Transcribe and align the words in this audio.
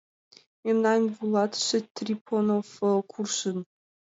Мемнан 0.65 1.01
вуйлатыше 1.15 1.79
Трипонов 1.95 2.67
куржын... 3.11 3.59